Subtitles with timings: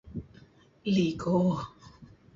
[1.05, 1.35] Iko.